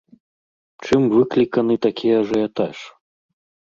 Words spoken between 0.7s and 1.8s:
Чым выкліканы